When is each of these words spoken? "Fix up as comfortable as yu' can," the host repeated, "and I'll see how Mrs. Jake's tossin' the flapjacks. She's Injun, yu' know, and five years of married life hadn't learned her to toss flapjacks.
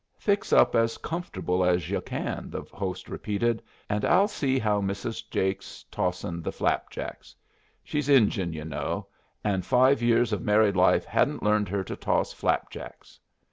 "Fix 0.17 0.51
up 0.51 0.73
as 0.73 0.97
comfortable 0.97 1.63
as 1.63 1.91
yu' 1.91 2.01
can," 2.01 2.49
the 2.49 2.63
host 2.73 3.07
repeated, 3.07 3.61
"and 3.87 4.03
I'll 4.03 4.27
see 4.27 4.57
how 4.57 4.81
Mrs. 4.81 5.21
Jake's 5.29 5.85
tossin' 5.91 6.41
the 6.41 6.51
flapjacks. 6.51 7.35
She's 7.83 8.09
Injun, 8.09 8.51
yu' 8.51 8.65
know, 8.65 9.05
and 9.43 9.63
five 9.63 10.01
years 10.01 10.33
of 10.33 10.41
married 10.41 10.75
life 10.75 11.05
hadn't 11.05 11.43
learned 11.43 11.69
her 11.69 11.83
to 11.83 11.95
toss 11.95 12.33
flapjacks. 12.33 13.19